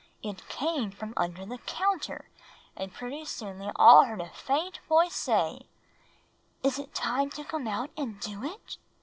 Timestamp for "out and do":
7.67-8.43